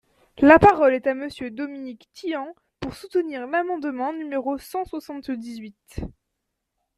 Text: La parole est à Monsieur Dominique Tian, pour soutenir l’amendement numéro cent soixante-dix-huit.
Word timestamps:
La 0.39 0.57
parole 0.57 0.95
est 0.95 1.05
à 1.05 1.13
Monsieur 1.13 1.51
Dominique 1.51 2.09
Tian, 2.11 2.55
pour 2.79 2.95
soutenir 2.95 3.45
l’amendement 3.45 4.13
numéro 4.13 4.57
cent 4.57 4.83
soixante-dix-huit. 4.83 5.99